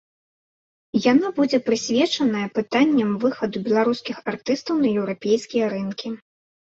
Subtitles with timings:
[1.11, 6.07] Яна будзе прысвечаная пытанням выхаду беларускіх артыстаў на еўрапейскія рынкі.